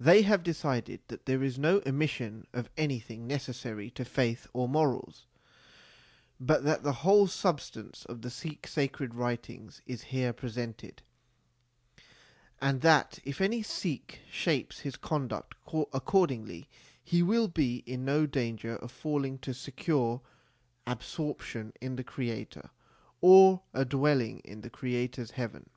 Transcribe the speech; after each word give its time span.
They 0.00 0.22
have 0.22 0.42
decided 0.42 0.98
that 1.06 1.26
there 1.26 1.44
is 1.44 1.60
no 1.60 1.80
omission 1.86 2.48
of 2.52 2.68
anything 2.76 3.28
necessary 3.28 3.88
to 3.90 4.04
faith 4.04 4.48
or 4.52 4.68
morals, 4.68 5.26
but 6.40 6.64
that 6.64 6.82
the 6.82 6.90
whole 7.06 7.28
substance 7.28 8.04
of 8.06 8.20
the 8.20 8.28
Sikh 8.28 8.66
sacred 8.66 9.14
writings 9.14 9.80
is 9.86 10.02
here 10.02 10.32
pre 10.32 10.50
sented, 10.50 10.96
and 12.60 12.80
that 12.80 13.20
if 13.22 13.40
any 13.40 13.62
Sikh 13.62 14.18
shapes 14.28 14.80
his 14.80 14.96
conduct 14.96 15.54
accordingly, 15.92 16.68
he 17.04 17.22
will 17.22 17.46
be 17.46 17.84
in 17.86 18.04
no 18.04 18.26
danger 18.26 18.74
of 18.78 18.90
failing 18.90 19.38
to 19.38 19.54
secure 19.54 20.20
absorption 20.84 21.72
in 21.80 21.94
the 21.94 22.02
Creator 22.02 22.70
or 23.20 23.62
a 23.72 23.84
dwelling 23.84 24.40
in 24.40 24.62
the 24.62 24.70
Creator 24.70 25.22
s 25.22 25.30
heaven. 25.30 25.70